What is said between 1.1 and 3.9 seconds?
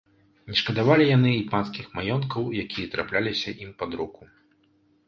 яны і панскіх маёнткаў, якія трапляліся ім